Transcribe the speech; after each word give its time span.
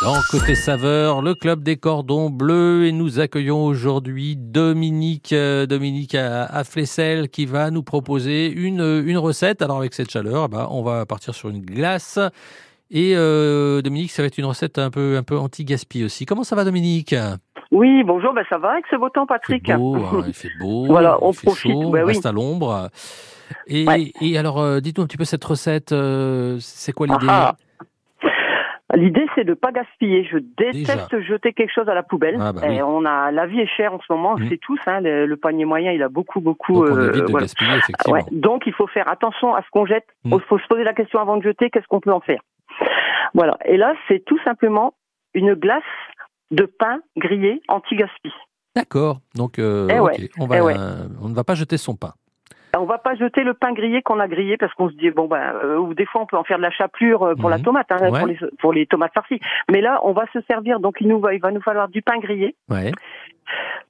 Dans 0.00 0.16
Côté 0.32 0.56
Saveur, 0.56 1.22
le 1.22 1.34
club 1.36 1.62
des 1.62 1.76
cordons 1.76 2.28
bleus 2.28 2.86
et 2.86 2.92
nous 2.92 3.20
accueillons 3.20 3.64
aujourd'hui 3.64 4.34
Dominique, 4.36 5.32
euh, 5.32 5.64
Dominique 5.66 6.16
à, 6.16 6.44
à 6.44 6.64
Flessel 6.64 7.28
qui 7.28 7.46
va 7.46 7.70
nous 7.70 7.84
proposer 7.84 8.50
une, 8.50 8.80
une 9.06 9.18
recette. 9.18 9.62
Alors 9.62 9.78
avec 9.78 9.94
cette 9.94 10.10
chaleur, 10.10 10.48
bah, 10.48 10.66
on 10.72 10.82
va 10.82 11.06
partir 11.06 11.34
sur 11.36 11.50
une 11.50 11.60
glace. 11.60 12.18
Et 12.90 13.12
euh, 13.14 13.80
Dominique, 13.80 14.10
ça 14.10 14.22
va 14.22 14.26
être 14.26 14.38
une 14.38 14.44
recette 14.44 14.78
un 14.78 14.90
peu, 14.90 15.16
un 15.16 15.22
peu 15.22 15.38
anti-gaspi 15.38 16.02
aussi. 16.02 16.26
Comment 16.26 16.42
ça 16.42 16.56
va 16.56 16.64
Dominique? 16.64 17.14
Oui, 17.70 18.02
bonjour, 18.04 18.34
ben 18.34 18.44
ça 18.50 18.58
va 18.58 18.72
avec 18.72 18.84
ce 18.90 18.96
beau 18.96 19.08
temps, 19.08 19.22
Il 19.24 19.28
Patrick. 19.28 19.66
fait 19.66 19.76
beau, 19.76 19.94
hein, 19.96 20.24
il 20.26 20.34
fait 20.34 20.50
beau, 20.58 20.86
Voilà, 20.86 21.16
on 21.22 21.30
il 21.30 21.36
fait 21.36 21.46
profite, 21.46 21.72
chaud, 21.72 21.90
bah 21.90 22.00
on 22.02 22.06
oui. 22.06 22.12
reste 22.12 22.26
à 22.26 22.32
l'ombre. 22.32 22.90
Et, 23.68 23.86
Ouais. 23.86 24.12
et 24.20 24.36
alors, 24.36 24.60
euh, 24.60 24.80
dites-nous 24.80 25.04
un 25.04 25.06
petit 25.06 25.16
peu 25.16 25.24
cette 25.24 25.44
recette, 25.44 25.92
euh, 25.92 26.58
c'est 26.60 26.92
quoi 26.92 27.06
l'idée? 27.06 27.26
Ah, 27.28 27.54
ah. 27.54 27.56
L'idée, 28.94 29.26
c'est 29.34 29.44
de 29.44 29.54
pas 29.54 29.72
gaspiller. 29.72 30.24
Je 30.30 30.38
déteste 30.38 31.20
jeter 31.22 31.52
quelque 31.54 31.72
chose 31.72 31.88
à 31.88 31.94
la 31.94 32.02
poubelle. 32.02 32.36
Ah, 32.40 32.52
bah 32.52 32.60
Et 32.66 32.70
oui. 32.70 32.82
on 32.82 33.04
a, 33.06 33.30
la 33.30 33.46
vie 33.46 33.60
est 33.60 33.66
chère 33.66 33.94
en 33.94 34.00
ce 34.00 34.12
moment, 34.12 34.36
Mm. 34.36 34.48
c'est 34.50 34.58
tous. 34.58 34.78
Hein, 34.86 35.00
le, 35.00 35.24
le 35.26 35.36
panier 35.36 35.64
moyen, 35.64 35.92
il 35.92 36.02
a 36.02 36.08
beaucoup, 36.08 36.40
beaucoup. 36.40 36.74
Donc 36.74 36.90
on 36.90 36.96
euh, 36.98 37.10
de 37.12 37.22
voilà. 37.30 37.44
gaspiller, 37.46 37.76
effectivement. 37.76 38.14
Ouais. 38.18 38.24
Donc, 38.32 38.64
il 38.66 38.72
faut 38.74 38.86
faire 38.86 39.08
attention 39.08 39.54
à 39.54 39.62
ce 39.62 39.66
qu'on 39.70 39.86
jette. 39.86 40.06
Il 40.24 40.34
Mm. 40.34 40.40
faut 40.48 40.58
se 40.58 40.66
poser 40.66 40.84
la 40.84 40.92
question 40.92 41.20
avant 41.20 41.36
de 41.38 41.42
jeter, 41.42 41.70
qu'est-ce 41.70 41.86
qu'on 41.86 42.00
peut 42.00 42.12
en 42.12 42.20
faire? 42.20 42.40
Voilà. 43.34 43.56
Et 43.64 43.76
là, 43.76 43.94
c'est 44.08 44.24
tout 44.24 44.38
simplement 44.44 44.92
une 45.34 45.54
glace 45.54 45.82
de 46.50 46.64
pain 46.66 47.00
grillé 47.16 47.62
anti-gaspi. 47.68 48.32
D'accord. 48.76 49.20
Donc, 49.34 49.58
euh, 49.58 49.88
Eh 49.90 50.00
ouais, 50.00 50.28
on, 50.38 50.46
va, 50.46 50.58
eh 50.58 50.60
ouais. 50.60 50.74
on 51.22 51.28
ne 51.28 51.34
va 51.34 51.44
pas 51.44 51.54
jeter 51.54 51.76
son 51.78 51.94
pain. 51.96 52.12
On 52.82 52.86
va 52.86 52.98
pas 52.98 53.14
jeter 53.14 53.44
le 53.44 53.54
pain 53.54 53.72
grillé 53.72 54.02
qu'on 54.02 54.18
a 54.18 54.26
grillé 54.26 54.56
parce 54.56 54.74
qu'on 54.74 54.88
se 54.90 54.94
dit 54.94 55.10
bon 55.10 55.26
ben 55.28 55.54
euh, 55.62 55.76
ou 55.78 55.94
des 55.94 56.04
fois 56.04 56.22
on 56.22 56.26
peut 56.26 56.36
en 56.36 56.42
faire 56.42 56.56
de 56.56 56.62
la 56.62 56.70
chapelure 56.72 57.22
euh, 57.22 57.34
pour 57.36 57.48
la 57.48 57.58
Mhm. 57.58 57.62
tomate 57.64 57.92
hein, 57.92 58.10
Ouais. 58.10 58.18
pour 58.18 58.26
les 58.26 58.38
pour 58.58 58.72
les 58.72 58.86
tomates 58.86 59.14
farcies. 59.14 59.40
Mais 59.70 59.80
là 59.80 60.00
on 60.02 60.12
va 60.12 60.24
se 60.32 60.40
servir 60.50 60.80
donc 60.80 60.96
il 61.00 61.06
nous 61.08 61.20
va 61.20 61.32
il 61.32 61.40
va 61.40 61.52
nous 61.52 61.62
falloir 61.62 61.88
du 61.88 62.02
pain 62.02 62.18
grillé 62.18 62.56
Ouais. 62.68 62.90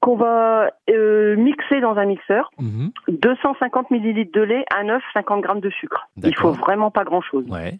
qu'on 0.00 0.16
va 0.16 0.68
euh, 0.90 1.34
mixer 1.36 1.80
dans 1.80 1.96
un 1.96 2.04
mixeur, 2.04 2.50
Mhm. 2.58 2.90
250 3.08 3.90
millilitres 3.90 4.32
de 4.38 4.42
lait, 4.42 4.64
un 4.76 4.88
œuf, 4.90 5.02
50 5.14 5.40
grammes 5.40 5.60
de 5.60 5.70
sucre. 5.70 6.06
Il 6.22 6.36
faut 6.36 6.52
vraiment 6.52 6.90
pas 6.90 7.04
grand 7.04 7.22
chose. 7.22 7.46
Ouais. 7.48 7.78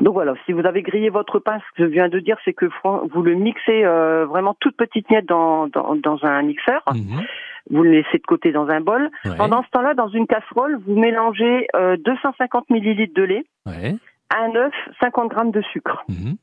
Donc 0.00 0.14
voilà, 0.14 0.34
si 0.44 0.52
vous 0.52 0.64
avez 0.66 0.82
grillé 0.82 1.08
votre 1.10 1.38
pain, 1.38 1.58
ce 1.58 1.76
que 1.76 1.84
je 1.88 1.92
viens 1.92 2.08
de 2.08 2.18
dire, 2.20 2.36
c'est 2.44 2.52
que 2.52 2.66
vous 3.12 3.22
le 3.22 3.34
mixez 3.34 3.84
euh, 3.84 4.26
vraiment 4.26 4.54
toute 4.60 4.76
petite 4.76 5.10
miette 5.10 5.26
dans, 5.26 5.68
dans, 5.68 5.96
dans 5.96 6.24
un 6.24 6.42
mixeur. 6.42 6.82
Mhm. 6.92 7.22
Vous 7.70 7.82
le 7.82 7.90
laissez 7.90 8.18
de 8.18 8.22
côté 8.26 8.52
dans 8.52 8.68
un 8.68 8.80
bol. 8.80 9.10
Ouais. 9.24 9.36
Pendant 9.36 9.62
ce 9.64 9.70
temps-là, 9.70 9.94
dans 9.94 10.08
une 10.08 10.26
casserole, 10.28 10.78
vous 10.86 10.96
mélangez 10.98 11.66
euh, 11.74 11.96
250 11.96 12.70
millilitres 12.70 13.14
de 13.14 13.22
lait, 13.24 13.44
Ouais. 13.66 13.96
un 14.36 14.54
œuf, 14.54 14.72
50 15.02 15.28
grammes 15.30 15.50
de 15.50 15.62
sucre. 15.72 16.04
Mhm. 16.08 16.36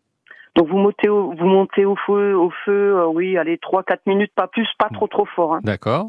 Donc 0.55 0.67
vous 0.67 0.77
montez 0.77 1.07
au, 1.09 1.31
vous 1.33 1.47
montez 1.47 1.85
au 1.85 1.95
feu, 1.95 2.35
au 2.35 2.49
feu, 2.65 2.97
euh, 2.97 3.05
oui, 3.07 3.37
allez 3.37 3.55
3-4 3.57 3.99
minutes, 4.05 4.31
pas 4.35 4.47
plus, 4.47 4.67
pas 4.77 4.89
trop 4.89 5.07
trop 5.07 5.25
fort. 5.25 5.55
hein. 5.55 5.59
D'accord. 5.63 6.07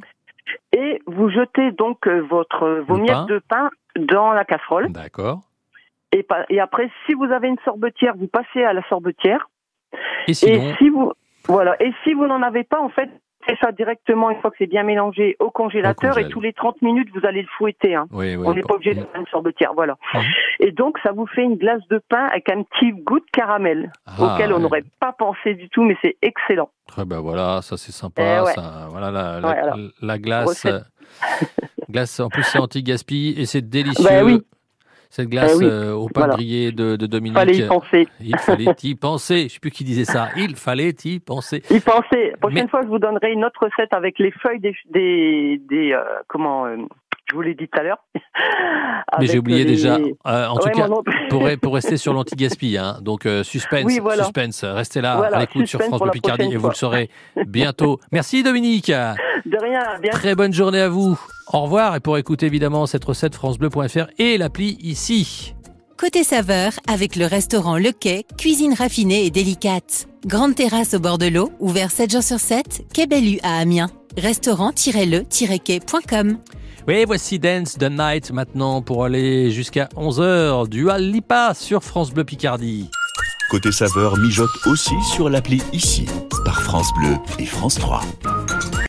Et 0.73 1.01
vous 1.07 1.31
jetez 1.31 1.71
donc 1.73 2.07
euh, 2.07 2.21
votre 2.29 2.83
vos 2.87 2.97
Le 2.97 3.03
miettes 3.03 3.15
pain. 3.15 3.27
de 3.27 3.41
pain 3.49 3.71
dans 3.99 4.33
la 4.33 4.45
casserole. 4.45 4.91
D'accord. 4.93 5.41
Et, 6.51 6.61
après, 6.61 6.91
si 7.07 7.15
vous 7.15 7.25
avez 7.25 7.49
une 7.49 7.59
sorbetière, 7.65 8.15
vous 8.17 8.29
passez 8.29 8.63
à 8.65 8.73
la 8.73 8.83
sorbetière. 8.89 9.49
Et 10.29 10.35
sinon, 10.35 10.71
Et 10.71 10.75
si 10.79 10.89
vous 10.89 11.13
voilà, 11.47 11.77
et 11.83 11.93
si 12.05 12.15
vous 12.15 12.27
n'en 12.27 12.41
avez 12.43 12.65
pas, 12.65 12.81
en 12.81 12.89
fait, 12.89 13.11
faites 13.47 13.59
ça 13.63 13.71
directement 13.73 14.31
une 14.31 14.41
fois 14.41 14.51
que 14.51 14.57
c'est 14.59 14.67
bien 14.67 14.83
mélangé 14.83 15.37
au 15.41 15.51
congélateur 15.51 16.17
et 16.19 16.29
tous 16.29 16.41
les 16.41 16.55
30 16.55 16.81
minutes 16.81 17.11
vous 17.15 17.27
allez 17.27 17.43
le 17.43 17.49
fouetter. 17.59 17.95
Hein. 17.95 18.07
oui, 18.13 18.35
oui. 18.37 18.43
On 18.47 18.55
n'est 18.55 18.63
bon. 18.63 18.69
pas 18.69 18.75
obligé 18.77 18.95
de 18.95 19.01
faire 19.01 19.21
une 19.21 19.27
sorbetière, 19.27 19.73
voilà. 19.75 19.97
Mhm. 20.15 20.23
Et 20.61 20.73
donc 20.73 20.97
ça 21.03 21.13
vous 21.13 21.27
fait 21.27 21.43
une 21.43 21.57
glace 21.57 21.83
de 21.91 22.01
pain 22.09 22.27
avec 22.33 22.49
un 22.51 22.63
petit 22.63 22.93
goût 22.93 23.19
de 23.21 23.25
caramel 23.33 23.93
Ah, 24.07 24.13
auquel 24.35 24.53
on 24.53 24.57
ouais. 24.57 24.63
n'aurait 24.63 24.85
pas 25.01 25.13
pensé 25.13 25.55
du 25.55 25.69
tout, 25.69 25.83
mais 25.83 25.97
c'est 26.03 26.17
excellent. 26.23 26.71
Très 26.87 27.05
ben 27.05 27.21
voilà, 27.21 27.61
ça 27.61 27.77
c'est 27.77 27.93
sympa. 27.93 28.23
Eh 28.23 28.41
ouais. 28.47 28.53
ça, 28.55 28.87
voilà 28.89 29.11
la, 29.11 29.41
la, 29.41 29.49
Ouais, 29.49 29.55
alors, 29.59 29.77
la 30.01 30.19
glace. 30.19 30.65
euh, 30.65 30.81
glace, 31.91 32.19
en 32.21 32.31
plus 32.31 32.43
c'est 32.45 32.59
anti-gaspi 32.59 33.35
et 33.37 33.45
c'est 33.45 33.69
délicieux. 33.69 34.05
Bah 34.09 34.25
oui. 34.25 34.41
Cette 35.11 35.29
glace 35.29 35.53
Eh 35.55 35.59
oui. 35.59 35.65
euh, 35.71 35.93
au 35.93 36.09
pain 36.09 36.23
Voilà. 36.23 36.35
grillé 36.35 36.73
de, 36.73 36.97
de 36.97 37.07
Dominique. 37.07 37.39
Fallait 37.39 37.57
y 37.57 37.67
penser. 37.67 38.09
Il 38.21 38.37
fallait 38.39 38.67
y 38.83 38.95
penser. 38.95 39.45
Je 39.49 39.55
sais 39.55 39.61
plus 39.61 39.71
qui 39.71 39.85
disait 39.85 40.05
ça. 40.05 40.29
Il 40.37 40.57
fallait 40.57 40.95
y 41.05 41.21
penser. 41.21 41.63
Y 41.71 41.81
penser. 41.81 42.33
Prochaine 42.41 42.65
Mais- 42.65 42.69
fois, 42.69 42.81
je 42.83 42.89
vous 42.89 42.99
donnerai 42.99 43.33
une 43.33 43.45
autre 43.45 43.61
recette 43.65 43.93
avec 43.93 44.19
les 44.19 44.31
feuilles 44.33 44.61
des 44.61 44.75
des, 44.91 45.61
des 45.69 45.93
euh, 45.93 46.01
comment 46.29 46.67
euh, 46.67 46.77
je 47.31 47.35
vous 47.37 47.43
l'ai 47.43 47.55
dit 47.55 47.69
tout 47.69 47.79
à 47.79 47.83
l'heure. 47.83 48.05
Mais 49.19 49.27
j'ai 49.27 49.39
oublié 49.39 49.65
les- 49.65 49.71
déjà. 49.71 49.97
En 50.25 50.57
Ouais, 50.57 50.71
tout 50.73 50.79
cas, 50.79 50.89
pour, 51.31 51.49
pour 51.63 51.75
rester 51.75 51.97
sur 51.97 52.13
l'anti-gaspi. 52.13 52.77
Hein. 52.77 52.97
Donc, 53.01 53.27
suspense, 53.45 53.85
Oui, 53.87 53.99
voilà. 54.01 54.25
suspense. 54.25 54.65
Restez 54.65 55.01
là 55.01 55.17
Voilà, 55.17 55.37
à 55.37 55.41
l'écoute 55.41 55.67
sur 55.67 55.81
France 55.81 56.01
Bleu 56.01 56.11
Picardie 56.11 56.53
et 56.53 56.57
vous 56.57 56.69
le 56.69 56.75
saurez 56.75 57.09
bientôt. 57.47 57.99
Merci 58.13 58.43
Dominique. 58.43 58.89
De 58.91 59.57
rien, 59.63 59.81
bien. 60.03 60.11
Très 60.11 60.35
bonne 60.35 60.53
journée 60.53 60.81
à 60.81 60.89
vous. 60.89 61.19
Au 61.53 61.63
revoir. 61.63 61.97
Et 61.97 62.01
pour 62.01 62.17
écouter 62.19 62.47
évidemment 62.47 62.87
cette 62.87 63.05
recette, 63.05 63.35
FranceBleu.fr 63.35 64.07
et 64.19 64.39
l'appli 64.39 64.79
ici. 64.81 65.55
Côté 65.97 66.25
saveur, 66.25 66.73
avec 66.89 67.15
le 67.15 67.27
restaurant 67.27 67.79
Le 67.79 67.93
Quai, 67.93 68.27
cuisine 68.37 68.75
raffinée 68.75 69.27
et 69.27 69.31
délicate. 69.31 70.09
Grande 70.27 70.57
terrasse 70.57 70.95
au 70.95 70.99
bord 70.99 71.19
de 71.19 71.27
l'eau, 71.27 71.53
ouvert 71.61 71.91
7 71.91 72.11
jours 72.11 72.23
sur 72.23 72.41
7, 72.41 72.87
Quai 72.93 73.07
Bellu 73.07 73.39
à 73.43 73.59
Amiens. 73.59 73.91
Restaurant-le-quai.com 74.17 76.39
Oui, 76.89 77.05
voici 77.07 77.39
Dance 77.39 77.79
the 77.79 77.91
Night 77.91 78.33
maintenant 78.33 78.83
pour 78.83 79.05
aller 79.05 79.53
jusqu'à 79.53 79.89
11h 79.97 80.69
du 80.69 80.89
Lipa 80.99 81.55
sur 81.55 81.85
France 81.85 82.13
Bleu 82.13 82.25
Picardie. 82.25 82.91
Côté 83.51 83.71
saveur 83.71 84.19
mijote 84.19 84.51
aussi 84.67 84.95
sur 85.13 85.31
l'appli 85.31 85.63
ici, 85.73 86.07
par 86.45 86.61
France 86.61 86.91
Bleu 86.99 87.15
et 87.39 87.47
France 87.47 87.77
3. 87.77 88.01